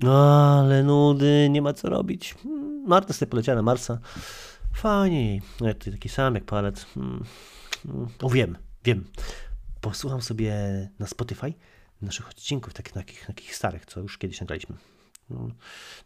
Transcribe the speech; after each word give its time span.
No, 0.00 0.60
ale 0.60 0.82
nudy, 0.82 1.48
nie 1.50 1.62
ma 1.62 1.72
co 1.72 1.88
robić. 1.88 2.34
Hmm, 2.42 2.84
Marta 2.86 3.12
sobie 3.12 3.30
poleciała 3.30 3.56
na 3.56 3.62
Marsa. 3.62 3.98
Fajnie. 4.74 5.40
No, 5.60 5.74
ty 5.74 5.92
taki 5.92 6.08
sam 6.08 6.34
jak 6.34 6.44
palec. 6.44 6.84
Hmm. 6.84 7.24
Hmm. 7.86 8.08
O, 8.22 8.30
wiem, 8.30 8.58
wiem. 8.84 9.04
Posłucham 9.80 10.22
sobie 10.22 10.54
na 10.98 11.06
Spotify 11.06 11.54
naszych 12.02 12.28
odcinków, 12.28 12.74
takich, 12.74 12.92
takich, 12.92 13.26
takich 13.26 13.56
starych, 13.56 13.86
co 13.86 14.00
już 14.00 14.18
kiedyś 14.18 14.40
nagraliśmy. 14.40 14.76
No, 15.30 15.48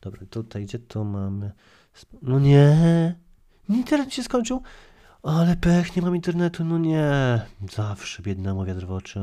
dobra, 0.00 0.27
tutaj 0.30 0.64
gdzie 0.64 0.79
to 0.79 1.04
mamy? 1.04 1.52
No 2.22 2.41
nie, 2.41 3.14
internet 3.68 4.14
się 4.14 4.22
skończył. 4.22 4.62
Ale 5.22 5.57
pech, 5.57 5.96
nie 5.96 6.02
mam 6.02 6.16
internetu, 6.16 6.64
no 6.64 6.79
nie. 6.79 7.41
Zawsze 7.72 8.22
biednemu 8.22 8.64
wiatr 8.64 8.86
w 8.86 8.93
oczy. 8.93 9.20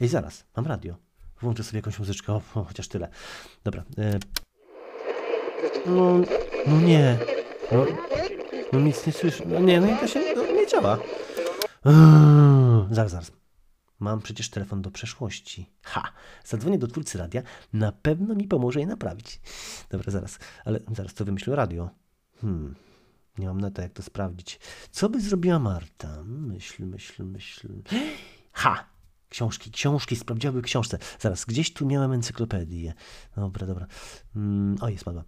Ej, 0.00 0.08
zaraz, 0.08 0.44
mam 0.56 0.66
radio. 0.66 1.05
Włączę 1.40 1.64
sobie 1.64 1.78
jakąś 1.78 1.98
muzyczkę, 1.98 2.32
o, 2.32 2.42
o, 2.54 2.64
chociaż 2.64 2.88
tyle. 2.88 3.08
Dobra. 3.64 3.84
E... 3.98 4.18
No, 5.86 6.18
no 6.66 6.80
nie. 6.80 7.18
No, 7.72 7.86
no 8.72 8.80
nic 8.80 9.06
nie 9.06 9.12
słyszę. 9.12 9.44
No 9.46 9.60
nie, 9.60 9.80
no 9.80 9.86
i 9.86 9.96
to 9.96 10.06
się 10.06 10.20
no, 10.36 10.52
nie 10.52 10.66
działa. 10.66 10.98
Uuu, 11.84 12.86
zaraz, 12.90 13.10
zaraz. 13.10 13.32
Mam 13.98 14.22
przecież 14.22 14.50
telefon 14.50 14.82
do 14.82 14.90
przeszłości. 14.90 15.70
Ha! 15.82 16.12
Zadzwonię 16.44 16.78
do 16.78 16.86
twórcy 16.86 17.18
radia, 17.18 17.42
na 17.72 17.92
pewno 17.92 18.34
mi 18.34 18.48
pomoże 18.48 18.80
je 18.80 18.86
naprawić. 18.86 19.40
Dobra, 19.90 20.12
zaraz. 20.12 20.38
Ale 20.64 20.80
zaraz 20.92 21.14
to 21.14 21.24
wymyślę 21.24 21.56
radio. 21.56 21.90
Hmm. 22.40 22.74
Nie 23.38 23.46
mam 23.46 23.60
na 23.60 23.70
to, 23.70 23.82
jak 23.82 23.92
to 23.92 24.02
sprawdzić. 24.02 24.60
Co 24.90 25.08
by 25.08 25.20
zrobiła 25.20 25.58
Marta? 25.58 26.22
Myśl, 26.24 26.84
myśl, 26.84 27.24
myśl. 27.24 27.68
Ha! 28.52 28.84
Książki, 29.28 29.70
książki, 29.70 30.16
sprawdziłaby 30.16 30.62
książce. 30.62 30.98
Zaraz, 31.18 31.44
gdzieś 31.44 31.72
tu 31.72 31.86
miałem 31.86 32.12
encyklopedię. 32.12 32.94
Dobra, 33.36 33.66
dobra. 33.66 33.86
Mm, 34.36 34.76
o, 34.80 34.88
jest 34.88 35.04
padła. 35.04 35.24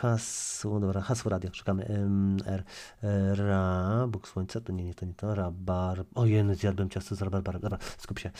Hasło, 0.00 0.80
dobra, 0.80 1.00
hasło 1.00 1.30
radio. 1.30 1.50
Szukamy. 1.54 2.06
R, 2.46 2.64
Ra, 3.34 4.06
Bóg 4.08 4.28
Słońca, 4.28 4.60
to 4.60 4.72
nie, 4.72 4.84
nie, 4.84 4.94
to 4.94 5.06
nie 5.06 5.14
to. 5.14 5.34
Rabar. 5.34 6.04
O, 6.14 6.26
jeny, 6.26 6.54
zjadłem 6.54 6.90
ciasto 6.90 7.14
z 7.14 7.22
rabarbarem. 7.22 7.60
Dobra, 7.62 7.78
skup 7.98 8.18
się. 8.18 8.30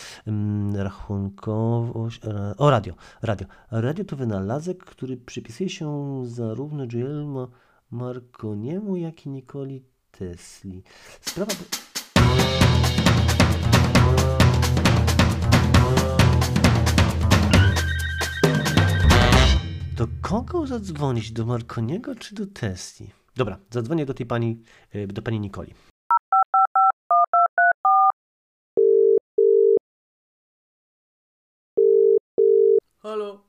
Rachunkowość. 0.74 2.20
Ra, 2.24 2.54
o, 2.56 2.70
radio, 2.70 2.94
radio. 3.22 3.46
Radio 3.70 4.04
to 4.04 4.16
wynalazek, 4.16 4.84
który 4.84 5.16
przypisuje 5.16 5.70
się 5.70 6.22
zarówno 6.26 6.86
Guillermo 6.86 7.48
Marconiemu, 7.90 8.96
jak 8.96 9.26
i 9.26 9.28
Nikoli 9.28 9.84
Tesli. 10.10 10.82
Sprawa... 11.20 11.52
Do 19.98 20.06
kogo 20.22 20.66
zadzwonić? 20.66 21.32
Do 21.32 21.46
Marconiego 21.46 22.14
czy 22.14 22.34
do 22.34 22.46
Tesli? 22.46 23.10
Dobra, 23.36 23.58
zadzwonię 23.70 24.06
do 24.06 24.14
tej 24.14 24.26
pani, 24.26 24.62
y, 24.94 25.06
do 25.06 25.22
pani 25.22 25.40
Nikoli. 25.40 25.74
Halo? 33.02 33.44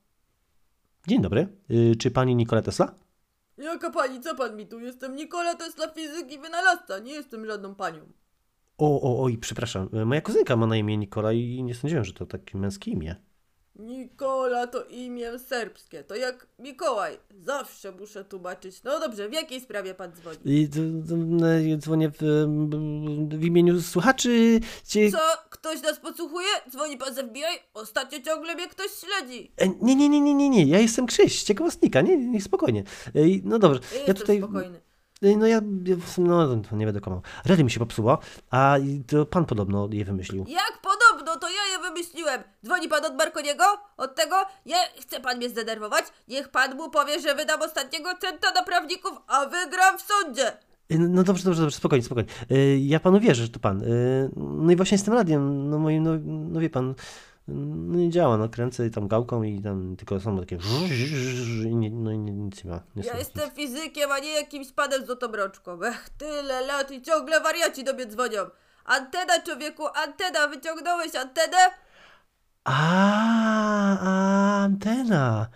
Dzień 1.08 1.22
dobry. 1.22 1.48
Y, 1.70 1.96
Czy 1.96 2.10
pani 2.10 2.34
Nikola 2.36 2.62
Tesla? 2.62 2.94
Jaka 3.58 3.90
pani, 3.90 4.20
co 4.20 4.34
pan 4.34 4.56
mi 4.56 4.66
tu? 4.66 4.80
Jestem 4.80 5.16
Nikola 5.16 5.54
Tesla 5.54 5.88
fizyk 5.88 6.32
i 6.32 6.38
wynalazca, 6.38 6.98
nie 6.98 7.12
jestem 7.12 7.46
żadną 7.46 7.74
panią. 7.74 8.00
O, 8.78 9.00
o, 9.02 9.22
oj, 9.22 9.38
przepraszam. 9.38 9.88
Y, 9.94 10.04
Moja 10.06 10.20
kuzynka 10.20 10.56
ma 10.56 10.66
na 10.66 10.76
imię 10.76 10.96
Nikola 10.96 11.32
i 11.32 11.62
nie 11.62 11.74
sądziłem, 11.74 12.04
że 12.04 12.12
to 12.12 12.26
takie 12.26 12.58
męskie 12.58 12.90
imię. 12.90 13.16
Nikola 13.80 14.66
to 14.66 14.84
imię 14.84 15.38
serbskie, 15.38 16.04
to 16.04 16.16
jak 16.16 16.46
Mikołaj. 16.58 17.18
Zawsze 17.46 17.92
muszę 17.92 18.24
tłumaczyć. 18.24 18.82
No 18.82 19.00
dobrze, 19.00 19.28
w 19.28 19.32
jakiej 19.32 19.60
sprawie 19.60 19.94
pan 19.94 20.12
dzwoni? 20.12 20.36
I 20.44 20.68
d- 20.68 21.78
dzwonię 21.78 22.10
w, 22.10 22.46
w 23.38 23.44
imieniu 23.44 23.80
słuchaczy. 23.82 24.60
Co? 25.12 25.18
Ktoś 25.50 25.82
nas 25.82 26.00
podsłuchuje? 26.00 26.48
Dzwoni 26.70 26.96
pan 26.96 27.14
z 27.14 27.18
FBI? 27.18 27.42
Ostatnio 27.74 28.20
ciągle 28.20 28.54
mnie 28.54 28.68
ktoś 28.68 28.86
śledzi. 28.90 29.52
E, 29.56 29.68
Nie, 29.68 29.94
nie, 29.96 30.08
nie, 30.08 30.20
nie, 30.20 30.34
nie, 30.34 30.48
nie. 30.48 30.64
Ja 30.66 30.78
jestem 30.78 31.06
Krzyś 31.06 31.42
ciekawostnika. 31.42 32.00
Nie, 32.00 32.16
nie, 32.16 32.40
spokojnie. 32.40 32.84
Ej, 33.14 33.42
No 33.44 33.58
dobrze. 33.58 33.80
Ja 33.94 34.00
Ja 34.06 34.14
tutaj. 34.14 34.38
spokojny. 34.38 34.80
No 35.22 35.46
ja, 35.46 35.60
no 36.18 36.76
nie 36.76 36.86
będę 36.86 37.00
kłamał. 37.00 37.22
Radio 37.44 37.64
mi 37.64 37.70
się 37.70 37.80
popsuło, 37.80 38.18
a 38.50 38.76
to 39.06 39.26
pan 39.26 39.44
podobno 39.46 39.88
je 39.92 40.04
wymyślił. 40.04 40.44
Jak 40.48 40.72
podobno, 40.82 41.36
to 41.36 41.48
ja 41.48 41.72
je 41.76 41.82
wymyśliłem. 41.82 42.42
Dzwoni 42.64 42.88
pan 42.88 43.04
od 43.04 43.14
Marconiego? 43.18 43.64
Od 43.96 44.14
tego? 44.14 44.36
Nie, 44.66 44.76
chce 45.00 45.20
pan 45.20 45.36
mnie 45.36 45.48
zdenerwować? 45.48 46.04
Niech 46.28 46.48
pan 46.48 46.76
mu 46.76 46.90
powie, 46.90 47.20
że 47.20 47.34
wydam 47.34 47.62
ostatniego 47.62 48.10
centa 48.20 48.52
na 48.52 48.62
prawników, 48.62 49.12
a 49.26 49.46
wygram 49.46 49.98
w 49.98 50.02
sądzie. 50.02 50.46
E, 50.90 50.98
No 50.98 51.22
dobrze, 51.22 51.44
dobrze, 51.44 51.60
dobrze, 51.62 51.76
spokojnie, 51.76 52.04
spokojnie. 52.04 52.30
E, 52.50 52.78
Ja 52.78 53.00
panu 53.00 53.20
wierzę, 53.20 53.42
że 53.42 53.48
to 53.48 53.60
pan. 53.60 53.82
E, 53.82 53.86
No 54.36 54.72
i 54.72 54.76
właśnie 54.76 54.98
z 54.98 55.02
tym 55.04 55.14
radiem, 55.14 55.70
no 55.70 55.78
moim, 55.78 56.02
no, 56.02 56.10
no 56.24 56.60
wie 56.60 56.70
pan, 56.70 56.94
no 57.48 57.98
nie 57.98 58.10
działa, 58.10 58.36
no 58.36 58.48
kręcę 58.48 58.90
tam 58.90 59.08
gałką 59.08 59.42
i 59.42 59.62
tam 59.62 59.96
tylko 59.96 60.20
są 60.20 60.38
takie 60.38 60.58
i 61.70 61.74
nie, 61.76 61.90
no 61.90 62.10
i 62.12 62.18
nic 62.18 62.64
nie 62.64 62.70
ma. 62.70 62.80
Nie 62.96 63.02
Ja 63.04 63.18
jestem 63.18 63.44
nic. 63.48 63.54
fizykiem, 63.56 64.12
a 64.12 64.18
nie 64.18 64.32
jakimś 64.32 64.72
panem 64.72 65.02
z 65.02 65.06
złotą 65.06 65.32
rączką. 65.32 65.82
Ech, 65.84 66.10
tyle 66.18 66.60
lat 66.66 66.90
i 66.90 67.02
ciągle 67.02 67.40
wariaci 67.40 67.84
do 67.84 67.92
mnie 67.94 68.06
dzwonią. 68.06 68.38
Antena, 68.84 69.42
człowieku, 69.42 69.82
antena, 69.94 70.48
wyciągnąłeś 70.48 71.14
antenę? 71.14 71.56
A, 72.64 73.98
antena. 74.64 75.46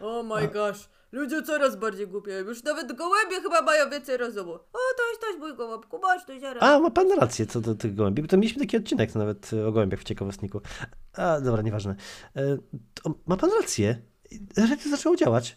Oh 0.00 0.22
my 0.22 0.48
gosh, 0.48 0.88
ludzie 1.12 1.42
coraz 1.42 1.76
bardziej 1.76 2.06
głupieją. 2.06 2.44
Już 2.44 2.62
nawet 2.62 2.92
gołębie 2.92 3.40
chyba 3.42 3.62
mają 3.62 3.90
więcej 3.90 4.16
rozumu. 4.16 4.52
O, 4.52 4.78
toś, 4.96 5.20
toś, 5.20 5.38
mój 5.38 5.54
gołąbku, 5.56 5.98
masz 5.98 6.24
tu 6.24 6.40
ziarę. 6.40 6.60
A, 6.60 6.78
ma 6.78 6.90
pan 6.90 7.12
rację 7.20 7.46
co 7.46 7.60
do 7.60 7.74
tych 7.74 7.94
gołębi, 7.94 8.22
bo 8.22 8.28
to 8.28 8.36
mieliśmy 8.36 8.60
taki 8.60 8.76
odcinek 8.76 9.14
nawet 9.14 9.50
o 9.68 9.72
gołębiach 9.72 10.00
w 10.00 10.04
ciekawostniku. 10.04 10.60
A, 11.12 11.40
dobra, 11.40 11.62
nieważne. 11.62 11.96
E, 12.36 12.58
to 12.94 13.14
ma 13.26 13.36
pan 13.36 13.50
rację. 13.60 14.02
Radio 14.56 14.90
zaczęło 14.90 15.16
działać. 15.16 15.56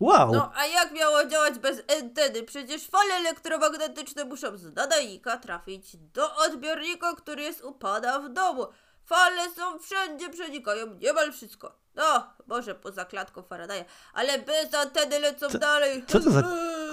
Wow! 0.00 0.32
No, 0.32 0.52
a 0.54 0.66
jak 0.66 0.92
miało 0.92 1.26
działać 1.26 1.58
bez 1.58 1.82
anteny? 1.98 2.42
Przecież 2.42 2.86
fale 2.86 3.14
elektromagnetyczne 3.14 4.24
muszą 4.24 4.56
z 4.56 4.74
nadajnika 4.74 5.36
trafić 5.36 5.96
do 5.96 6.36
odbiornika, 6.36 7.14
który 7.14 7.42
jest 7.42 7.64
u 7.64 7.72
pana 7.72 8.18
w 8.18 8.32
domu. 8.32 8.66
Fale 9.08 9.50
są 9.56 9.78
wszędzie, 9.78 10.30
przenikają 10.30 10.94
niemal 10.94 11.32
wszystko. 11.32 11.78
No, 11.94 12.26
może 12.46 12.74
poza 12.74 13.04
klatką 13.04 13.42
Faradaya, 13.42 13.84
ale 14.12 14.38
bez 14.38 14.74
anteny 14.74 15.18
lecą 15.18 15.48
Co- 15.48 15.58
dalej. 15.58 16.04
Co 16.06 16.20
to 16.20 16.30
za, 16.30 16.42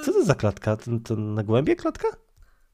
co 0.05 0.13
to 0.13 0.23
za 0.23 0.35
klatka? 0.35 0.77
To, 0.77 0.83
to 1.07 1.15
na 1.15 1.43
gołębie 1.43 1.75
klatka? 1.75 2.07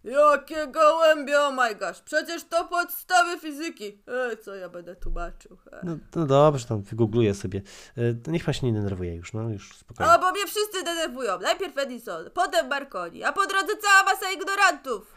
Jakie 0.03 0.67
gołębie, 0.67 1.39
oh 1.41 1.51
my 1.51 1.75
gosh, 1.75 1.99
przecież 2.01 2.43
to 2.43 2.65
podstawy 2.65 3.39
fizyki. 3.39 4.03
Ej, 4.07 4.37
co 4.37 4.55
ja 4.55 4.69
będę 4.69 4.95
tłumaczył? 4.95 5.57
Ej. 5.71 5.79
No, 5.83 5.97
no 6.15 6.25
dobrze, 6.25 6.65
tam 6.65 6.81
wygoogluję 6.81 7.33
sobie. 7.33 7.61
E, 7.97 8.31
niech 8.31 8.45
pan 8.45 8.53
się 8.53 8.65
nie 8.67 8.73
denerwuje 8.73 9.15
już, 9.15 9.33
no 9.33 9.49
już 9.49 9.75
spokojnie. 9.77 10.11
A, 10.11 10.19
bo 10.19 10.31
mnie 10.31 10.45
wszyscy 10.47 10.83
denerwują. 10.83 11.39
Najpierw 11.39 11.77
Edison, 11.77 12.29
potem 12.33 12.67
Marconi, 12.67 13.23
a 13.23 13.33
po 13.33 13.47
drodze 13.47 13.77
cała 13.77 14.03
masa 14.13 14.31
ignorantów. 14.31 15.15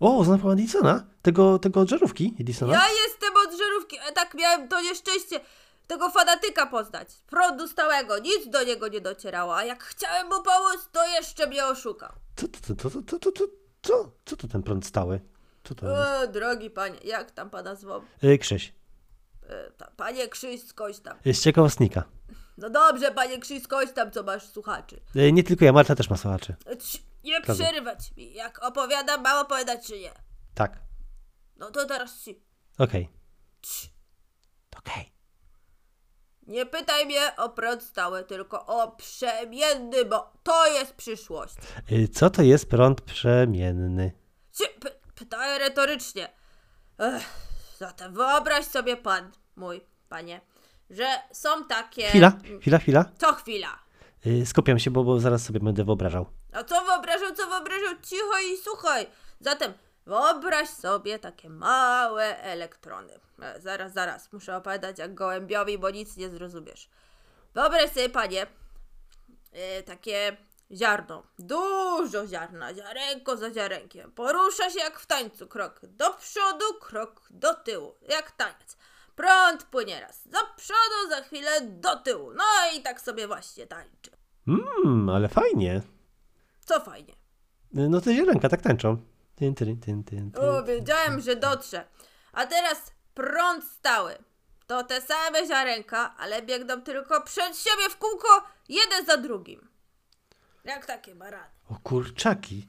O, 0.00 0.24
zna 0.24 0.38
pan 0.38 0.50
Edisona? 0.52 1.04
Tego, 1.22 1.58
tego 1.58 1.80
od 1.80 1.88
żarówki 1.90 2.34
Edisona? 2.40 2.72
Ja 2.72 2.82
jestem 3.06 3.30
od 3.46 3.58
żarówki, 3.58 3.98
a 4.08 4.12
tak 4.12 4.34
miałem 4.34 4.68
to 4.68 4.80
nieszczęście 4.80 5.40
tego 5.86 6.10
fanatyka 6.10 6.66
poznać. 6.66 7.08
Prądu 7.26 7.68
stałego, 7.68 8.18
nic 8.18 8.48
do 8.48 8.64
niego 8.64 8.88
nie 8.88 9.00
docierało, 9.00 9.56
a 9.56 9.64
jak 9.64 9.84
chciałem 9.84 10.26
mu 10.26 10.42
pomóc, 10.42 10.88
to 10.92 11.06
jeszcze 11.06 11.46
mnie 11.46 11.66
oszukał. 11.66 12.12
Co 12.36 12.48
to, 12.48 12.74
to, 12.74 12.90
to, 12.90 13.02
to, 13.02 13.18
to, 13.18 13.32
to, 13.32 13.44
co? 13.82 14.10
Co 14.24 14.36
to 14.36 14.48
ten 14.48 14.62
prąd 14.62 14.86
stały? 14.86 15.20
Co 15.64 15.74
to 15.74 15.86
jest? 15.90 16.02
E, 16.24 16.28
drogi 16.28 16.70
panie, 16.70 16.98
jak 17.04 17.30
tam 17.30 17.50
pana 17.50 17.74
zwą? 17.74 18.00
E, 18.22 18.38
Krzyś, 18.38 18.72
E, 19.48 19.70
ta, 19.70 19.90
panie 19.96 20.28
Krzyś, 20.28 20.62
skądś 20.66 20.98
tam. 20.98 21.16
e, 21.26 21.34
z 21.34 21.42
ciekawostnika. 21.42 22.02
No 22.58 22.70
dobrze, 22.70 23.10
panie 23.12 23.38
Krzyś, 23.38 23.62
skądś 23.62 23.92
tam, 23.92 24.10
co 24.10 24.22
masz 24.22 24.46
słuchaczy. 24.48 25.00
E, 25.16 25.32
nie 25.32 25.42
tylko 25.44 25.64
ja, 25.64 25.72
Marta 25.72 25.94
też 25.94 26.10
ma 26.10 26.16
słuchaczy. 26.16 26.54
E, 26.66 26.76
cii, 26.76 27.00
nie 27.24 27.40
Prawda. 27.40 27.64
przerywać 27.64 28.16
mi, 28.16 28.32
jak 28.32 28.62
opowiadam, 28.62 29.22
mam 29.22 29.38
opowiadać 29.46 29.86
czy 29.86 29.98
nie. 30.00 30.12
Tak, 30.54 30.78
No 31.56 31.70
to 31.70 31.84
teraz 31.86 32.22
ci. 32.24 32.42
okej. 32.78 33.08
Cii. 33.62 33.90
Okej. 34.78 35.12
Nie 36.42 36.66
pytaj 36.66 37.06
mnie 37.06 37.36
o 37.36 37.48
prąd 37.48 37.82
stały, 37.82 38.24
tylko 38.24 38.66
o 38.66 38.90
przemienny, 38.90 40.04
bo 40.04 40.32
to 40.42 40.66
jest 40.66 40.94
przyszłość. 40.94 41.54
E, 41.90 42.08
Co 42.08 42.30
to 42.30 42.42
jest 42.42 42.70
prąd 42.70 43.00
przemienny? 43.00 44.12
Cie, 44.52 44.68
py, 44.68 44.90
pytaję 45.14 45.58
retorycznie. 45.58 46.28
Ech, 46.98 47.22
zatem 47.78 48.14
wyobraź 48.14 48.64
sobie 48.66 48.96
pan, 48.96 49.32
mój 49.56 49.80
panie, 50.08 50.40
że 50.90 51.06
są 51.32 51.64
takie... 51.64 52.08
Chwila, 52.08 52.32
chwila, 52.60 52.78
chwila. 52.78 53.04
Co 53.18 53.32
chwila? 53.34 53.78
E, 54.26 54.46
Skupiam 54.46 54.78
się, 54.78 54.90
bo, 54.90 55.04
bo 55.04 55.20
zaraz 55.20 55.44
sobie 55.44 55.60
będę 55.60 55.84
wyobrażał. 55.84 56.26
A 56.52 56.64
co 56.64 56.84
wyobrażał, 56.84 57.34
co 57.34 57.46
wyobrażał? 57.46 57.94
Cicho 58.02 58.38
i 58.52 58.56
słuchaj. 58.56 59.06
Zatem 59.40 59.72
wyobraź 60.06 60.68
sobie 60.68 61.18
takie 61.18 61.50
małe 61.50 62.42
elektrony. 62.42 63.12
E, 63.42 63.60
zaraz, 63.60 63.92
zaraz, 63.92 64.32
muszę 64.32 64.56
opowiadać 64.56 64.98
jak 64.98 65.14
gołębiowi, 65.14 65.78
bo 65.78 65.90
nic 65.90 66.16
nie 66.16 66.30
zrozumiesz. 66.30 66.88
Wyobraź 67.54 67.90
sobie, 67.90 68.08
panie, 68.08 68.46
e, 69.52 69.82
takie 69.82 70.36
ziarno, 70.72 71.22
dużo 71.38 72.26
ziarna, 72.26 72.74
ziarenko 72.74 73.36
za 73.36 73.50
ziarenkiem. 73.52 74.12
Porusza 74.12 74.70
się 74.70 74.78
jak 74.78 75.00
w 75.00 75.06
tańcu, 75.06 75.46
krok 75.46 75.80
do 75.82 76.14
przodu, 76.14 76.64
krok 76.80 77.22
do 77.30 77.54
tyłu, 77.54 77.94
jak 78.08 78.30
taniec. 78.30 78.76
Prąd 79.20 79.64
płynie 79.64 80.00
raz 80.00 80.28
do 80.28 80.38
przodu, 80.56 81.10
za 81.10 81.20
chwilę 81.22 81.60
do 81.60 81.96
tyłu. 81.96 82.32
No 82.34 82.44
i 82.74 82.82
tak 82.82 83.00
sobie 83.00 83.26
właśnie 83.26 83.66
tańczy. 83.66 84.10
Mmm, 84.46 85.08
ale 85.08 85.28
fajnie. 85.28 85.82
Co 86.64 86.80
fajnie. 86.80 87.14
No 87.72 88.00
te 88.00 88.14
ziarenka 88.14 88.48
tak 88.48 88.62
tańczą. 88.62 88.96
Tyn, 89.36 89.54
tyn, 89.54 89.80
tyn, 89.80 90.04
tyn. 90.04 90.32
O, 90.36 90.62
wiedziałem, 90.64 91.20
że 91.20 91.36
dotrze. 91.36 91.84
A 92.32 92.46
teraz 92.46 92.92
prąd 93.14 93.64
stały. 93.64 94.14
To 94.66 94.84
te 94.84 95.00
same 95.00 95.46
ziarenka, 95.46 96.14
ale 96.18 96.42
biegną 96.42 96.82
tylko 96.82 97.22
przed 97.22 97.58
siebie 97.58 97.90
w 97.90 97.96
kółko, 97.96 98.44
jeden 98.68 99.06
za 99.06 99.16
drugim. 99.16 99.68
Jak 100.64 100.86
takie 100.86 101.14
barany. 101.14 101.50
O 101.68 101.74
kurczaki. 101.82 102.68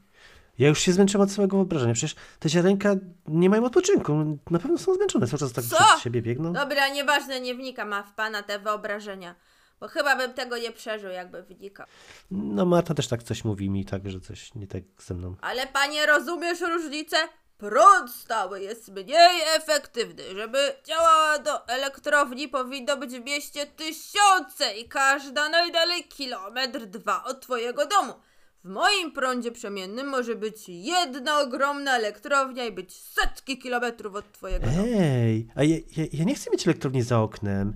Ja 0.59 0.67
już 0.67 0.79
się 0.79 0.93
zmęczyłem 0.93 1.27
od 1.27 1.31
samego 1.33 1.57
wyobrażenia. 1.57 1.93
Przecież 1.93 2.15
te 2.39 2.49
ziarenka 2.49 2.95
nie 3.27 3.49
mają 3.49 3.65
odpoczynku. 3.65 4.39
Na 4.51 4.59
pewno 4.59 4.77
są 4.77 4.93
zmęczone. 4.93 5.27
Cały 5.27 5.39
czas 5.39 5.53
tak 5.53 5.65
Co? 5.65 5.75
przed 5.75 5.99
siebie 6.03 6.21
biegną. 6.21 6.53
Dobra, 6.53 6.89
nieważne, 6.89 7.41
nie 7.41 7.55
wnikam 7.55 7.93
a 7.93 8.03
w 8.03 8.13
pana 8.13 8.43
te 8.43 8.59
wyobrażenia. 8.59 9.35
Bo 9.79 9.87
chyba 9.87 10.15
bym 10.15 10.33
tego 10.33 10.57
nie 10.57 10.71
przeżył, 10.71 11.09
jakby 11.11 11.43
wnikał. 11.43 11.87
No 12.31 12.65
Marta 12.65 12.93
też 12.93 13.07
tak 13.07 13.23
coś 13.23 13.43
mówi 13.43 13.69
mi, 13.69 13.85
tak, 13.85 14.09
że 14.09 14.19
coś 14.19 14.55
nie 14.55 14.67
tak 14.67 14.83
ze 14.97 15.13
mną. 15.13 15.35
Ale 15.41 15.67
panie, 15.67 16.05
rozumiesz 16.05 16.61
różnicę? 16.61 17.17
Prąd 17.57 18.11
stały 18.11 18.61
jest 18.61 18.91
mniej 18.91 19.41
efektywny. 19.55 20.23
Żeby 20.35 20.57
działała 20.83 21.39
do 21.39 21.67
elektrowni 21.67 22.47
powinno 22.47 22.97
być 22.97 23.11
w 23.11 23.25
mieście 23.25 23.65
tysiące 23.65 24.73
i 24.77 24.87
każda 24.89 25.49
najdalej 25.49 26.03
kilometr 26.03 26.85
dwa 26.85 27.23
od 27.23 27.41
twojego 27.41 27.85
domu. 27.85 28.13
W 28.63 28.69
moim 28.69 29.11
prądzie 29.11 29.51
przemiennym 29.51 30.07
może 30.07 30.35
być 30.35 30.63
jedna 30.67 31.39
ogromna 31.39 31.95
elektrownia 31.95 32.65
i 32.65 32.71
być 32.71 32.95
setki 32.95 33.57
kilometrów 33.57 34.15
od 34.15 34.31
twojego 34.31 34.65
domu. 34.65 34.87
Ej, 34.99 35.47
a 35.55 35.63
ja, 35.63 35.75
ja, 35.97 36.05
ja 36.13 36.23
nie 36.23 36.35
chcę 36.35 36.51
mieć 36.51 36.67
elektrowni 36.67 37.01
za 37.01 37.19
oknem. 37.19 37.73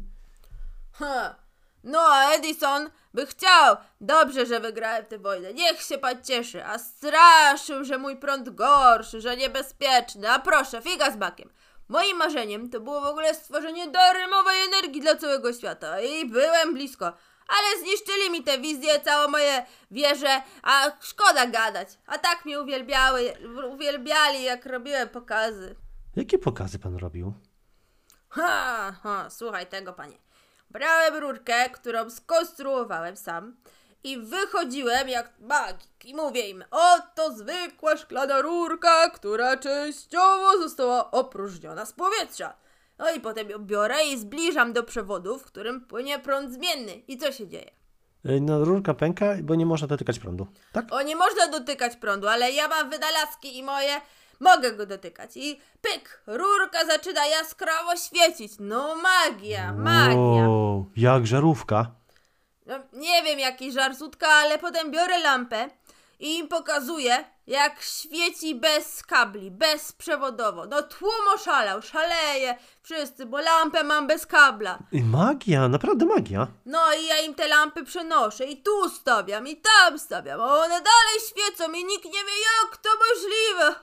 Ha. 0.91 1.35
No 1.83 1.99
a 1.99 2.31
Edison 2.31 2.89
by 3.13 3.25
chciał. 3.25 3.75
Dobrze, 4.01 4.45
że 4.45 4.59
wygrałem 4.59 5.05
tę 5.05 5.19
wojnę. 5.19 5.53
Niech 5.53 5.81
się 5.81 5.97
pan 5.97 6.23
cieszy. 6.23 6.65
A 6.65 6.77
straszył, 6.77 7.83
że 7.83 7.97
mój 7.97 8.17
prąd 8.17 8.49
gorszy, 8.49 9.21
że 9.21 9.37
niebezpieczny. 9.37 10.31
A 10.31 10.39
proszę, 10.39 10.81
figa 10.81 11.11
z 11.11 11.17
bakiem. 11.17 11.49
Moim 11.87 12.17
marzeniem 12.17 12.69
to 12.69 12.79
było 12.79 13.01
w 13.01 13.05
ogóle 13.05 13.33
stworzenie 13.35 13.87
darmowej 13.87 14.63
energii 14.67 15.01
dla 15.01 15.15
całego 15.15 15.53
świata. 15.53 16.01
I 16.01 16.25
byłem 16.25 16.73
blisko. 16.73 17.13
Ale 17.47 17.79
zniszczyli 17.79 18.29
mi 18.31 18.43
te 18.43 18.59
wizje, 18.59 18.99
całe 18.99 19.27
moje 19.27 19.65
wieże, 19.91 20.41
a 20.63 20.91
szkoda 21.01 21.47
gadać. 21.47 21.87
A 22.07 22.17
tak 22.17 22.45
mnie 22.45 22.61
uwielbiały, 22.61 23.33
uwielbiali, 23.69 24.43
jak 24.43 24.65
robiłem 24.65 25.09
pokazy. 25.09 25.75
Jakie 26.15 26.39
pokazy 26.39 26.79
pan 26.79 26.97
robił? 26.97 27.33
Ha, 28.29 28.91
ha, 29.03 29.29
słuchaj 29.29 29.67
tego, 29.67 29.93
panie. 29.93 30.17
Brałem 30.69 31.15
rurkę, 31.15 31.69
którą 31.69 32.09
skonstruowałem 32.09 33.17
sam 33.17 33.55
i 34.03 34.17
wychodziłem 34.17 35.09
jak 35.09 35.39
magik 35.39 36.05
i 36.05 36.15
mówię 36.15 36.49
im, 36.49 36.63
oto 36.71 37.33
zwykła 37.33 37.97
szklana 37.97 38.41
rurka, 38.41 39.09
która 39.09 39.57
częściowo 39.57 40.57
została 40.57 41.11
opróżniona 41.11 41.85
z 41.85 41.93
powietrza. 41.93 42.53
No 42.97 43.11
i 43.11 43.19
potem 43.19 43.49
ją 43.49 43.59
biorę 43.59 44.05
i 44.05 44.17
zbliżam 44.17 44.73
do 44.73 44.83
przewodu, 44.83 45.39
w 45.39 45.43
którym 45.43 45.81
płynie 45.81 46.19
prąd 46.19 46.53
zmienny. 46.53 46.95
I 47.07 47.17
co 47.17 47.31
się 47.31 47.47
dzieje? 47.47 47.71
Ej, 48.29 48.41
No 48.41 48.65
rurka 48.65 48.93
pęka, 48.93 49.25
bo 49.43 49.55
nie 49.55 49.65
można 49.65 49.87
dotykać 49.87 50.19
prądu. 50.19 50.47
Tak? 50.71 50.85
O, 50.93 51.01
nie 51.01 51.15
można 51.15 51.47
dotykać 51.47 51.95
prądu, 51.95 52.27
ale 52.27 52.51
ja 52.51 52.67
mam 52.67 52.89
wynalazki 52.89 53.57
i 53.57 53.63
moje 53.63 54.01
mogę 54.39 54.71
go 54.71 54.85
dotykać. 54.85 55.31
I 55.37 55.59
pyk, 55.81 56.21
rurka 56.27 56.85
zaczyna 56.85 57.25
jaskrawo 57.25 57.95
świecić. 57.95 58.51
No 58.59 58.95
magia, 58.95 59.73
magia. 59.73 60.17
Wow, 60.17 60.85
jak 60.95 61.27
żarówka. 61.27 61.91
No, 62.65 62.79
nie 62.93 63.23
wiem 63.23 63.39
jaki 63.39 63.71
żarzutka, 63.71 64.27
ale 64.27 64.57
potem 64.57 64.91
biorę 64.91 65.19
lampę 65.19 65.69
i 66.19 66.37
im 66.37 66.47
pokazuję, 66.47 67.23
jak 67.47 67.81
świeci 67.81 68.55
bez 68.55 69.03
kabli, 69.03 69.51
bezprzewodowo. 69.51 70.65
No 70.65 70.83
tłum 70.83 71.27
oszalał, 71.35 71.81
szaleje 71.81 72.57
wszyscy, 72.81 73.25
bo 73.25 73.39
lampę 73.39 73.83
mam 73.83 74.07
bez 74.07 74.25
kabla. 74.25 74.79
Ej, 74.93 75.03
Magia, 75.03 75.67
naprawdę 75.67 76.05
magia. 76.05 76.47
No 76.65 76.93
i 76.93 77.05
ja 77.05 77.19
im 77.19 77.35
te 77.35 77.47
lampy 77.47 77.83
przenoszę 77.83 78.45
i 78.45 78.63
tu 78.63 78.89
stawiam 78.89 79.47
i 79.47 79.57
tam 79.57 79.99
stawiam, 79.99 80.41
a 80.41 80.45
one 80.45 80.81
dalej 80.81 81.19
świecą 81.29 81.71
i 81.71 81.85
nikt 81.85 82.05
nie 82.05 82.11
wie 82.11 82.37
jak 82.61 82.77
to 82.77 82.89
możliwe. 83.09 83.75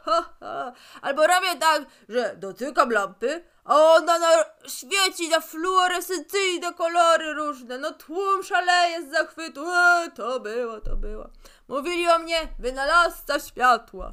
Albo 1.03 1.27
robię 1.27 1.57
tak, 1.61 1.83
że 2.09 2.37
dotykam 2.37 2.91
lampy, 2.91 3.45
a 3.65 3.77
ona 3.77 4.19
na, 4.19 4.29
świeci 4.69 5.29
na 5.29 5.41
fluorescencyjne 5.41 6.75
kolory 6.75 7.35
różne. 7.35 7.79
No 7.79 7.91
tłum 7.93 8.43
szaleje 8.43 9.03
z 9.03 9.11
zachwytu. 9.11 9.71
E, 9.71 10.11
to 10.15 10.41
było, 10.41 10.81
to 10.81 10.97
było. 10.97 11.29
Mówili 11.69 12.09
o 12.09 12.19
mnie 12.19 12.49
wynalazca 12.59 13.41
światła. 13.53 14.13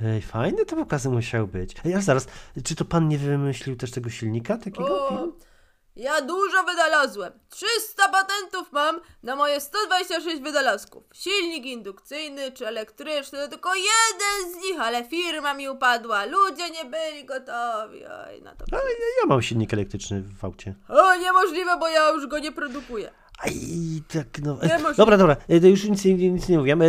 Ej, 0.00 0.22
fajne 0.22 0.64
te 0.64 0.76
pokazy 0.76 1.08
musiały 1.08 1.46
być. 1.46 1.74
Ej, 1.84 1.94
ale 1.94 2.02
zaraz, 2.02 2.26
czy 2.64 2.74
to 2.76 2.84
pan 2.84 3.08
nie 3.08 3.18
wymyślił 3.18 3.76
też 3.76 3.90
tego 3.90 4.10
silnika 4.10 4.56
takiego? 4.56 5.06
O, 5.06 5.08
film? 5.08 5.32
ja 5.96 6.20
dużo 6.20 6.62
wynalazłem. 6.62 7.32
300 7.48 8.08
patentów 8.08 8.72
mam 8.72 9.00
na 9.22 9.36
moje 9.36 9.60
126 9.60 10.42
wynalazków. 10.42 11.04
Silnik 11.14 11.66
indukcyjny 11.66 12.52
czy 12.52 12.66
elektryczny, 12.66 13.38
to 13.38 13.48
tylko 13.48 13.74
jeden 13.74 14.52
z 14.52 14.64
nich, 14.64 14.80
ale 14.80 15.04
firma 15.04 15.54
mi 15.54 15.68
upadła. 15.68 16.24
Ludzie 16.24 16.70
nie 16.70 16.84
byli 16.84 17.24
gotowi. 17.24 18.06
Oj, 18.06 18.42
na 18.42 18.54
to. 18.54 18.64
Ale 18.72 18.82
ja, 18.82 19.06
ja 19.22 19.26
mam 19.28 19.42
silnik 19.42 19.72
elektryczny 19.74 20.22
w 20.22 20.44
aucie. 20.44 20.74
O, 20.88 21.16
niemożliwe, 21.16 21.76
bo 21.76 21.88
ja 21.88 22.08
już 22.10 22.26
go 22.26 22.38
nie 22.38 22.52
produkuję. 22.52 23.10
Aj, 23.42 23.52
tak, 24.08 24.42
no. 24.42 24.54
Nie 24.62 24.74
E, 24.74 24.78
możliwe. 24.78 24.94
dobra, 24.96 25.16
dobra, 25.16 25.36
e, 25.48 25.68
już 25.68 25.84
nic, 25.84 26.04
nie- 26.04 26.30
nic 26.30 26.48
nie 26.48 26.58
mówiłem. 26.58 26.80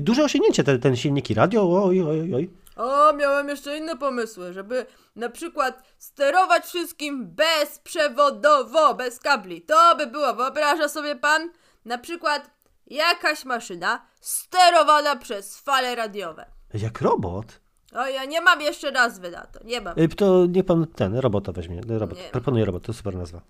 Duże 0.00 0.24
osiągnięcie 0.24 0.64
ten, 0.64 0.80
ten 0.80 0.96
silnik 0.96 1.30
i 1.30 1.34
radio. 1.34 1.84
Oj, 1.84 2.02
oj, 2.02 2.34
oj. 2.34 2.50
O, 2.76 3.12
miałem 3.12 3.48
jeszcze 3.48 3.78
inne 3.78 3.96
pomysły, 3.96 4.52
żeby 4.52 4.86
na 5.16 5.28
przykład 5.28 5.82
sterować 5.98 6.64
wszystkim 6.64 7.26
bezprzewodowo, 7.34 8.94
bez 8.94 9.18
kabli. 9.20 9.62
To 9.62 9.94
by 9.96 10.06
było, 10.06 10.34
wyobraża 10.34 10.88
sobie 10.88 11.16
pan? 11.16 11.50
Na 11.84 11.98
przykład 11.98 12.50
jakaś 12.86 13.44
maszyna 13.44 14.06
sterowana 14.20 15.16
przez 15.16 15.58
fale 15.58 15.94
radiowe. 15.94 16.46
Jak 16.74 17.00
robot. 17.00 17.60
O, 17.94 18.06
ja 18.06 18.24
nie 18.24 18.40
mam 18.40 18.60
jeszcze 18.60 18.92
nazwy 18.92 19.30
na 19.30 19.46
to, 19.46 19.64
nie 19.64 19.80
mam. 19.80 19.94
E, 19.98 20.08
To 20.08 20.46
niech 20.46 20.64
pan 20.64 20.86
ten, 20.86 21.16
robota 21.16 21.52
weźmie. 21.52 21.80
Robot. 21.88 22.18
Nie. 22.18 22.24
Proponuję 22.24 22.64
robot, 22.64 22.82
to 22.82 22.92
super 22.92 23.14
nazwa. 23.16 23.40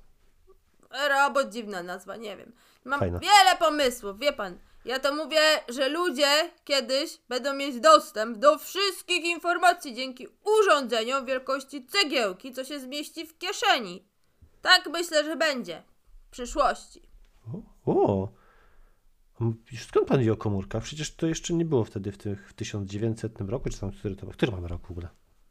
Robot, 1.08 1.48
dziwna 1.48 1.82
nazwa, 1.82 2.16
nie 2.16 2.36
wiem. 2.36 2.52
Mam 2.84 3.00
wiele 3.00 3.56
pomysłów, 3.58 4.18
wie 4.18 4.32
pan. 4.32 4.58
Ja 4.84 4.98
to 4.98 5.14
mówię, 5.14 5.40
że 5.68 5.88
ludzie 5.88 6.50
kiedyś 6.64 7.18
będą 7.28 7.54
mieć 7.54 7.80
dostęp 7.80 8.38
do 8.38 8.58
wszystkich 8.58 9.24
informacji 9.24 9.94
dzięki 9.94 10.26
urządzeniom 10.60 11.26
wielkości 11.26 11.86
cegiełki, 11.86 12.52
co 12.52 12.64
się 12.64 12.80
zmieści 12.80 13.26
w 13.26 13.38
kieszeni. 13.38 14.04
Tak 14.62 14.88
myślę, 14.92 15.24
że 15.24 15.36
będzie 15.36 15.82
w 16.26 16.30
przyszłości. 16.30 17.02
O, 17.86 17.92
o. 17.92 18.28
Skąd 19.88 20.08
pan 20.08 20.20
wie 20.20 20.32
o 20.32 20.36
komórkach? 20.36 20.82
Przecież 20.82 21.14
to 21.14 21.26
jeszcze 21.26 21.54
nie 21.54 21.64
było 21.64 21.84
wtedy 21.84 22.12
w, 22.12 22.18
tych, 22.18 22.48
w 22.48 22.52
1900 22.52 23.40
roku, 23.40 23.70
czy 23.70 23.80
tam, 23.80 23.92
który 23.92 24.16
to? 24.16 24.26
Który 24.26 24.52
mamy 24.52 24.68
rok 24.68 24.86
w 24.86 24.90
ogóle? 24.90 25.08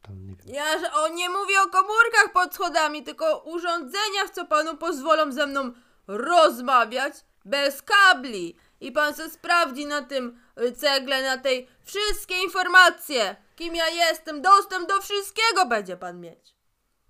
Tam 0.08 0.26
nie 0.26 0.36
wiem. 0.36 0.56
Ja 0.56 0.80
że 0.80 0.94
o, 0.94 1.08
nie 1.08 1.30
mówię 1.30 1.62
o 1.62 1.70
komórkach 1.70 2.32
pod 2.34 2.56
schodami, 2.56 3.04
tylko 3.04 3.26
o 3.26 3.44
urządzeniach, 3.44 4.30
co 4.34 4.46
panu 4.46 4.78
pozwolą 4.78 5.32
ze 5.32 5.48
mną 5.48 5.72
rozmawiać 6.08 7.14
bez 7.46 7.82
kabli. 7.82 8.58
I 8.80 8.92
pan 8.92 9.14
se 9.14 9.30
sprawdzi 9.30 9.86
na 9.86 10.02
tym 10.02 10.40
y, 10.62 10.72
cegle, 10.72 11.24
na 11.24 11.38
tej 11.38 11.68
wszystkie 11.84 12.44
informacje, 12.44 13.36
kim 13.56 13.76
ja 13.76 13.90
jestem, 13.90 14.42
dostęp 14.42 14.90
do 14.90 15.02
wszystkiego 15.02 15.66
będzie 15.66 15.98
pan 15.98 16.20
mieć. 16.20 16.56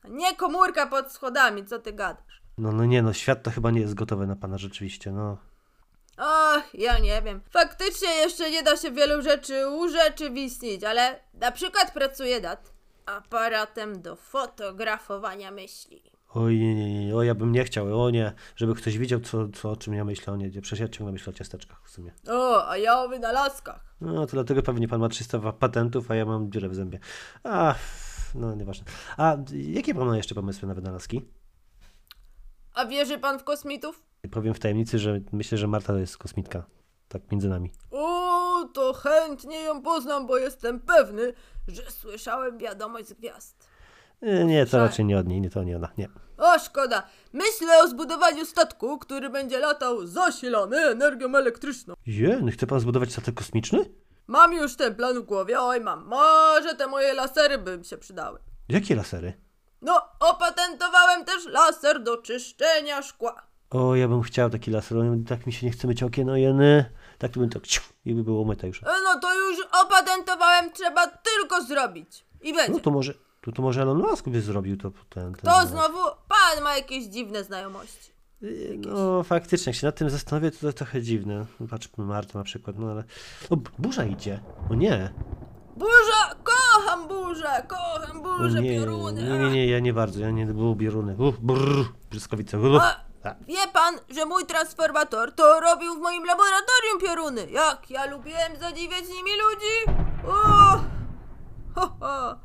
A 0.04 0.08
nie 0.08 0.36
komórka 0.36 0.88
pod 0.88 1.12
schodami, 1.12 1.66
co 1.66 1.80
ty 1.80 1.94
gadasz. 1.94 2.42
No, 2.58 2.72
no 2.72 2.86
nie, 2.86 3.02
no 3.02 3.14
świat 3.14 3.44
to 3.44 3.52
chyba 3.52 3.72
nie 3.72 3.82
jest 3.82 3.94
gotowy 3.94 4.28
na 4.28 4.36
pana 4.36 4.58
rzeczywiście, 4.58 5.12
no. 5.12 5.38
Ach, 6.18 6.74
ja 6.74 7.00
nie 7.00 7.22
wiem. 7.22 7.42
Faktycznie 7.52 8.10
jeszcze 8.10 8.52
nie 8.52 8.64
da 8.64 8.78
się 8.78 8.92
wielu 8.92 9.22
rzeczy 9.22 9.68
urzeczywistnić, 9.68 10.84
ale 10.84 11.20
na 11.34 11.52
przykład 11.52 11.92
pracuję 11.92 12.42
nad 12.42 12.77
aparatem 13.08 14.02
do 14.02 14.16
fotografowania 14.16 15.52
myśli. 15.52 16.04
Oj, 16.34 16.60
nie, 16.60 16.76
nie, 16.76 17.06
nie, 17.06 17.16
o 17.16 17.24
ja 17.24 17.36
bym 17.36 17.52
nie 17.52 17.64
chciał, 17.64 18.04
o 18.04 18.10
nie, 18.10 18.34
żeby 18.56 18.76
ktoś 18.76 18.98
widział, 18.98 19.20
co, 19.20 19.48
co, 19.50 19.72
o 19.72 19.76
czym 19.76 19.94
ja 19.94 20.06
myślę, 20.06 20.34
o 20.34 20.36
nie, 20.36 20.50
przecież 20.62 20.80
ja 20.80 20.88
ciągle 20.88 21.12
myślę 21.14 21.34
o 21.34 21.36
ciasteczkach 21.36 21.82
w 21.86 21.90
sumie. 21.90 22.12
O, 22.30 22.70
a 22.70 22.78
ja 22.78 23.02
o 23.04 23.10
wynalazkach. 23.10 23.96
No, 24.02 24.26
to 24.26 24.32
dlatego 24.32 24.62
pewnie 24.64 24.88
pan 24.88 25.00
ma 25.00 25.10
300 25.10 25.40
wa- 25.40 25.54
patentów, 25.54 26.12
a 26.12 26.16
ja 26.16 26.26
mam 26.26 26.52
dziurę 26.52 26.70
w 26.70 26.76
zębie. 26.76 27.00
A, 27.44 27.76
no 28.36 28.56
nieważne. 28.56 28.86
A 29.18 29.38
jakie 29.54 29.96
pan 29.96 30.08
ma 30.08 30.18
jeszcze 30.18 30.36
pomysły 30.36 30.68
na 30.68 30.74
wynalazki? 30.74 31.22
A 32.74 32.86
wierzy 32.86 33.18
pan 33.18 33.40
w 33.40 33.44
kosmitów? 33.44 34.04
Powiem 34.32 34.54
w 34.54 34.60
tajemnicy, 34.60 35.00
że 35.00 35.20
myślę, 35.32 35.58
że 35.58 35.68
Marta 35.68 35.94
to 35.94 36.00
jest 36.00 36.18
kosmitka. 36.18 36.66
Tak 37.08 37.32
między 37.32 37.50
nami. 37.50 37.72
O, 37.92 38.37
to 38.66 38.94
chętnie 38.94 39.62
ją 39.62 39.82
poznam, 39.82 40.28
bo 40.28 40.38
jestem 40.38 40.80
pewny, 40.80 41.34
że 41.68 41.92
słyszałem 41.92 42.58
wiadomość 42.58 43.08
z 43.08 43.14
gwiazd. 43.14 43.68
E, 44.22 44.46
Nie, 44.46 44.66
to 44.66 44.78
raczej 44.78 45.06
nie 45.06 45.18
od 45.20 45.28
niej, 45.28 45.42
nie 45.42 45.50
to 45.50 45.64
nie 45.64 45.76
ona, 45.76 45.90
nie. 45.98 46.08
O, 46.38 46.60
szkoda. 46.60 47.04
Myślę 47.34 47.84
o 47.84 47.88
zbudowaniu 47.88 48.46
statku, 48.46 48.98
który 49.00 49.30
będzie 49.30 49.60
latał 49.60 50.06
zasilany 50.08 50.78
energią 50.78 51.36
elektryczną. 51.36 51.94
Jen, 52.06 52.52
chce 52.52 52.68
pan 52.68 52.80
zbudować 52.80 53.12
statek 53.12 53.36
kosmiczny? 53.36 53.86
Mam 54.28 54.54
już 54.54 54.76
ten 54.76 54.96
plan 54.96 55.20
w 55.20 55.24
głowie, 55.24 55.60
oj 55.62 55.82
mam. 55.82 56.06
Może 56.06 56.76
te 56.76 56.88
moje 56.88 57.14
lasery 57.14 57.58
by 57.58 57.78
mi 57.78 57.86
się 57.86 57.98
przydały. 57.98 58.40
Jakie 58.70 58.96
lasery? 58.96 59.34
No, 59.82 60.02
opatentowałem 60.20 61.26
też 61.26 61.46
laser 61.46 62.04
do 62.04 62.18
czyszczenia 62.18 63.02
szkła. 63.02 63.48
O, 63.70 63.96
ja 63.96 64.08
bym 64.08 64.22
chciał 64.22 64.50
taki 64.50 64.72
laser, 64.72 64.98
tak 65.28 65.46
mi 65.46 65.54
się 65.54 65.66
nie 65.66 65.72
chce 65.72 65.88
myć 65.88 66.04
okien, 66.04 66.30
o 66.30 66.36
jeny. 66.36 66.86
Tak 67.18 67.32
to 67.32 67.40
bym 67.40 67.50
tak 67.50 67.68
ciu, 67.68 67.82
i 68.06 68.14
by 68.16 68.24
było 68.24 68.42
umyte 68.42 68.68
już. 68.68 68.84
E, 68.84 68.86
No 69.04 69.20
to 69.20 69.36
już 69.36 69.58
opatentowałem, 69.86 70.72
trzeba 70.74 71.08
tylko 71.08 71.64
zrobić. 71.64 72.26
I 72.42 72.52
No 72.54 72.58
będzie. 72.58 72.80
to 72.80 72.92
może, 72.92 73.14
to, 73.42 73.52
to 73.52 73.62
może 73.62 73.82
Elon 73.82 73.98
Musk 73.98 74.30
by 74.30 74.42
zrobił 74.42 74.78
to 74.78 74.92
ten... 75.10 75.34
ten 75.34 75.52
To 75.52 75.68
znowu 75.68 75.98
pan 76.28 76.64
ma 76.64 76.76
jakieś 76.78 77.06
dziwne 77.06 77.44
znajomości. 77.44 78.12
Y, 78.44 78.80
No 78.86 79.24
faktycznie, 79.24 79.70
jak 79.70 79.80
się 79.80 79.88
nad 79.88 79.96
tym 79.96 80.10
zastanowię, 80.10 80.52
to 80.52 80.58
to 80.60 80.74
trochę 80.74 81.02
dziwne. 81.02 81.46
Patrz, 81.70 81.90
Marta 81.98 82.38
na 82.40 82.44
przykład, 82.44 82.76
no 82.80 82.92
ale... 82.92 83.04
O, 83.50 83.58
burza 83.80 84.04
idzie! 84.06 84.40
O 84.72 84.76
nie! 84.76 85.14
Burza! 85.78 86.36
Kocham 86.44 87.08
burzę! 87.08 87.64
Kocham 87.68 88.22
burzę, 88.22 88.62
nie, 88.62 88.80
nie, 88.80 89.40
nie, 89.40 89.50
nie, 89.52 89.68
ja 89.68 89.80
nie 89.80 89.94
bardzo, 89.94 90.20
ja 90.20 90.32
nie 90.32 90.46
było 90.46 90.76
bieruny. 90.76 91.16
Uff, 91.18 91.40
brrr, 91.40 91.86
błyskawice. 92.12 92.60
Uff. 92.60 93.07
A, 93.28 93.36
Wie 93.48 93.68
pan, 93.74 93.96
że 94.10 94.26
mój 94.26 94.46
transformator 94.46 95.32
to 95.36 95.60
robił 95.60 95.96
w 95.96 95.98
moim 96.02 96.26
laboratorium 96.26 97.00
pioruny. 97.02 97.48
Jak 97.52 97.90
ja 97.90 98.06
lubiłem 98.06 98.56
zadziwiać 98.60 99.04
nimi 99.10 99.32
ludzi? 99.32 100.00
O! 100.28 100.78
Ho, 101.76 101.98
ho. 102.00 102.40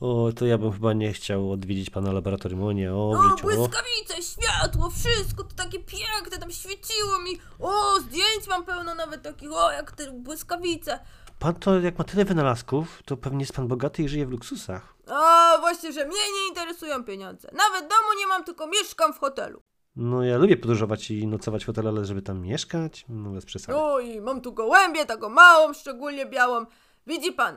O, 0.00 0.32
to 0.32 0.46
ja 0.46 0.58
bym 0.58 0.72
chyba 0.72 0.92
nie 0.92 1.12
chciał 1.12 1.52
odwiedzić 1.52 1.90
pana 1.90 2.12
laboratorium. 2.12 2.62
O 2.64 2.72
nie, 2.72 2.92
o, 2.94 3.10
w 3.14 3.18
O, 3.18 3.22
życiu. 3.22 3.34
O. 3.34 3.40
błyskawice, 3.56 4.22
światło, 4.22 4.90
wszystko 4.90 5.44
to 5.44 5.54
takie 5.54 5.78
piękne, 5.80 6.38
tam 6.38 6.50
świeciło 6.50 7.18
mi. 7.18 7.40
O, 7.60 8.00
zdjęć 8.00 8.46
mam 8.48 8.64
pełno 8.64 8.94
nawet 8.94 9.22
takich, 9.22 9.52
o, 9.52 9.72
jak 9.72 9.92
te 9.92 10.12
błyskawice. 10.12 10.98
Pan 11.38 11.54
to, 11.54 11.80
jak 11.80 11.98
ma 11.98 12.04
tyle 12.04 12.24
wynalazków, 12.24 13.02
to 13.04 13.16
pewnie 13.16 13.40
jest 13.40 13.52
pan 13.52 13.68
bogaty 13.68 14.02
i 14.02 14.08
żyje 14.08 14.26
w 14.26 14.30
luksusach. 14.30 14.94
A 15.10 15.56
właśnie, 15.60 15.92
że 15.92 16.04
mnie 16.06 16.32
nie 16.34 16.48
interesują 16.48 17.04
pieniądze. 17.04 17.48
Nawet 17.52 17.80
domu 17.80 18.18
nie 18.18 18.26
mam, 18.26 18.44
tylko 18.44 18.66
mieszkam 18.66 19.14
w 19.14 19.18
hotelu. 19.18 19.62
No 19.96 20.24
ja 20.24 20.38
lubię 20.38 20.56
podróżować 20.56 21.10
i 21.10 21.26
nocować 21.26 21.62
w 21.62 21.66
hotelu, 21.66 21.88
ale 21.88 22.04
żeby 22.04 22.22
tam 22.22 22.40
mieszkać? 22.40 23.04
No 23.08 23.30
bez 23.30 23.44
przesady. 23.44 23.78
O, 23.78 24.00
i 24.00 24.20
mam 24.20 24.40
tu 24.40 24.52
gołębię, 24.52 25.06
taką 25.06 25.28
małą, 25.28 25.72
szczególnie 25.72 26.26
białą. 26.26 26.66
Widzi 27.06 27.32
pan, 27.32 27.56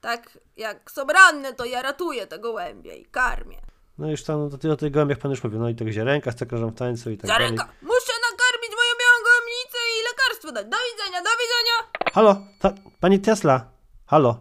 tak 0.00 0.38
jak 0.56 0.90
są 0.90 1.06
ranne, 1.06 1.54
to 1.54 1.64
ja 1.64 1.82
ratuję 1.82 2.26
te 2.26 2.38
gołębie 2.38 2.96
i 2.96 3.04
karmię. 3.04 3.58
No 3.98 4.10
już 4.10 4.24
tam, 4.24 4.50
to 4.50 4.58
ty 4.58 4.72
o 4.72 4.76
tych 4.76 4.92
gołębiach 4.92 5.18
pan 5.18 5.30
już 5.30 5.44
mówił, 5.44 5.60
no 5.60 5.68
i 5.68 5.74
tych 5.74 5.92
ziarenkach, 5.92 6.34
co 6.34 6.46
krążą 6.46 6.70
w 6.70 6.74
tańcu 6.74 7.10
i 7.10 7.18
tak 7.18 7.26
dalej. 7.28 7.42
Ziarenka, 7.42 7.64
muszę 7.82 8.12
nakarmić 8.30 8.70
moją 8.76 8.92
białą 9.00 9.24
gołębnicę 9.24 9.78
i 9.94 10.08
lekarstwo 10.10 10.52
dać. 10.52 10.64
Do 10.64 10.76
widzenia, 10.92 11.22
do 11.22 11.30
widzenia. 11.30 12.02
Halo, 12.12 12.36
ta, 12.60 12.72
pani 13.00 13.20
Tesla, 13.20 13.70
halo. 14.06 14.40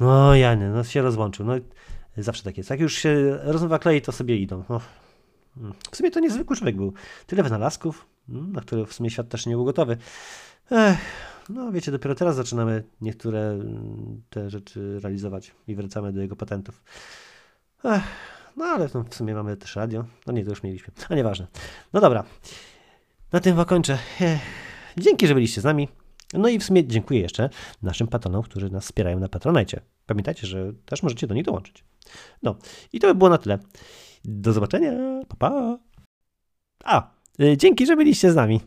No 0.00 0.34
Jany, 0.34 0.70
no 0.70 0.84
się 0.84 1.02
rozłączył, 1.02 1.46
no 1.46 1.52
zawsze 2.16 2.42
tak 2.42 2.58
jest. 2.58 2.70
Jak 2.70 2.80
już 2.80 2.94
się 2.94 3.38
rozmowa 3.42 3.78
klei, 3.78 4.02
to 4.02 4.12
sobie 4.12 4.36
idą. 4.36 4.64
No. 4.68 4.80
W 5.90 5.96
sumie 5.96 6.10
to 6.10 6.20
niezwykły 6.20 6.56
człowiek 6.56 6.76
był. 6.76 6.92
Tyle 7.26 7.42
wynalazków, 7.42 8.06
mm, 8.28 8.52
na 8.52 8.60
które 8.60 8.86
w 8.86 8.92
sumie 8.92 9.10
świat 9.10 9.28
też 9.28 9.46
nie 9.46 9.54
był 9.54 9.64
gotowy. 9.64 9.96
Ech, 10.70 10.98
no 11.48 11.72
wiecie, 11.72 11.92
dopiero 11.92 12.14
teraz 12.14 12.36
zaczynamy 12.36 12.84
niektóre 13.00 13.50
mm, 13.50 14.22
te 14.30 14.50
rzeczy 14.50 15.00
realizować 15.00 15.54
i 15.66 15.74
wracamy 15.74 16.12
do 16.12 16.20
jego 16.20 16.36
patentów. 16.36 16.82
Ech, 17.84 18.02
no 18.56 18.64
ale 18.64 18.88
no, 18.94 19.04
w 19.10 19.14
sumie 19.14 19.34
mamy 19.34 19.56
też 19.56 19.76
radio. 19.76 20.04
No 20.26 20.32
nie, 20.32 20.44
to 20.44 20.50
już 20.50 20.62
mieliśmy. 20.62 20.94
A 21.08 21.14
nieważne. 21.14 21.46
No 21.92 22.00
dobra. 22.00 22.24
Na 23.32 23.40
tym 23.40 23.56
zakończę. 23.56 23.98
Dzięki, 24.96 25.26
że 25.26 25.34
byliście 25.34 25.60
z 25.60 25.64
nami. 25.64 25.88
No 26.34 26.48
i 26.48 26.58
w 26.58 26.64
sumie 26.64 26.86
dziękuję 26.86 27.20
jeszcze 27.20 27.50
naszym 27.82 28.08
patronom, 28.08 28.42
którzy 28.42 28.70
nas 28.70 28.84
wspierają 28.84 29.18
na 29.18 29.28
Patronajcie. 29.28 29.80
Pamiętajcie, 30.06 30.46
że 30.46 30.72
też 30.86 31.02
możecie 31.02 31.26
do 31.26 31.34
nich 31.34 31.44
dołączyć. 31.44 31.84
No 32.42 32.56
i 32.92 33.00
to 33.00 33.06
by 33.06 33.14
było 33.14 33.30
na 33.30 33.38
tyle. 33.38 33.58
Do 34.24 34.52
zobaczenia. 34.52 34.92
Pa, 35.28 35.36
pa. 35.36 35.78
A, 36.84 37.10
y, 37.42 37.56
dzięki, 37.56 37.86
że 37.86 37.96
byliście 37.96 38.32
z 38.32 38.34
nami. 38.36 38.60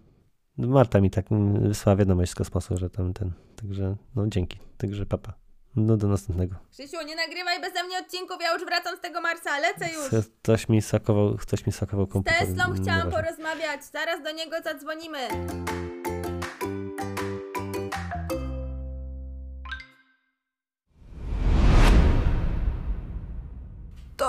Marta 0.58 1.02
mi 1.02 1.10
tak 1.10 1.32
mm, 1.32 1.68
wysłała 1.68 1.96
wiadomość 1.96 2.32
z 2.32 2.36
kosmosu, 2.36 2.78
że 2.78 2.90
tam 2.90 3.14
ten. 3.14 3.32
Także, 3.56 3.96
no 4.16 4.28
dzięki. 4.28 4.58
Także 4.78 5.06
papa. 5.06 5.34
No 5.76 5.98
do 5.98 6.08
następnego. 6.08 6.56
Krzysiu, 6.72 6.98
nie 7.08 7.16
nagrywaj 7.16 7.62
beze 7.62 7.84
mnie 7.84 8.00
odcinków, 8.00 8.38
ja 8.42 8.54
już 8.54 8.66
wracam 8.66 8.98
z 8.98 9.00
tego 9.02 9.22
Marsa, 9.22 9.60
lecę 9.60 9.86
już. 9.94 10.26
Ktoś- 10.44 10.70
mi 10.70 10.82
sakował, 10.82 11.36
ktoś 11.38 11.66
mi 11.66 11.72
sakował 11.72 12.06
Z 12.06 12.10
komputer. 12.10 12.40
Teslą 12.40 12.64
mm, 12.66 12.78
chciałam 12.84 13.08
nieważne. 13.08 13.12
porozmawiać, 13.24 13.86
zaraz 13.86 14.24
do 14.24 14.32
niego 14.32 14.56
zadzwonimy. 14.64 15.20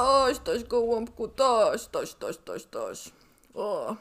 Toś, 0.03 0.39
toś, 0.39 0.65
gołąbku, 0.65 1.29
toś, 1.29 1.87
toś, 1.87 2.15
toś, 2.15 2.37
toś, 2.37 2.65
toś. 2.65 3.11
O, 3.55 3.97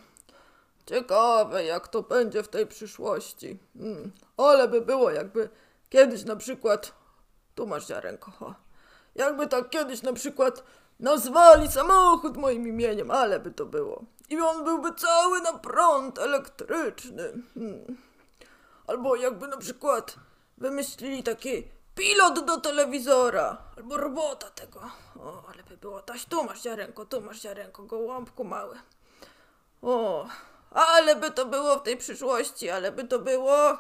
ciekawe 0.86 1.64
jak 1.64 1.88
to 1.88 2.02
będzie 2.02 2.44
w 2.44 2.48
tej 2.48 2.68
przyszłości. 2.68 3.60
Mm, 3.76 4.12
ale 4.38 4.68
by 4.68 4.82
było 4.82 5.12
jakby 5.12 5.50
kiedyś 5.90 6.24
na 6.24 6.36
przykład, 6.36 6.94
tu 7.56 7.68
masz 7.68 7.88
ziarenko, 7.88 8.32
o. 8.40 8.54
Jakby 9.16 9.48
tak 9.48 9.70
kiedyś 9.70 10.02
na 10.02 10.14
przykład 10.14 10.64
nazwali 11.00 11.72
samochód 11.72 12.38
moim 12.38 12.68
imieniem, 12.68 13.12
ale 13.12 13.40
by 13.40 13.52
to 13.52 13.66
było. 13.66 14.04
I 14.30 14.40
on 14.40 14.64
byłby 14.64 14.94
cały 14.94 15.42
na 15.42 15.54
prąd 15.54 16.20
elektryczny. 16.20 17.34
Hmm. 17.54 17.98
Albo 18.88 19.16
jakby 19.16 19.48
na 19.48 19.58
przykład 19.58 20.16
wymyślili 20.58 21.24
taki 21.24 21.64
pilot 21.96 22.46
do 22.46 22.58
telewizora, 22.62 23.58
albo 23.78 23.98
robota 23.98 24.50
tego. 24.50 24.80
O, 25.20 25.44
ale 25.54 25.64
by 25.64 25.78
było 25.78 26.02
taś, 26.02 26.26
tu 26.26 26.44
masz 26.44 26.62
ziarenko, 26.62 27.06
tu 27.06 27.22
masz 27.22 27.42
ziarenko, 27.42 27.84
gołąbku 27.84 28.44
mały. 28.44 28.78
O, 29.82 30.28
ale 30.72 31.16
by 31.16 31.32
to 31.32 31.46
było 31.46 31.80
w 31.80 31.84
tej 31.84 31.98
przyszłości, 31.98 32.70
ale 32.70 32.92
by 32.92 33.04
to 33.04 33.20
było. 33.20 33.78